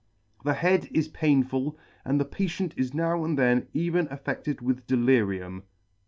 The 0.43 0.55
head 0.55 0.89
is 0.95 1.09
painful, 1.09 1.77
and 2.03 2.19
the 2.19 2.25
patient 2.25 2.73
is 2.75 2.91
now 2.91 3.23
and 3.23 3.37
then 3.37 3.67
even 3.71 4.07
affe&ed 4.07 4.59
with 4.59 4.87
deli 4.87 5.17
rium*. 5.21 5.61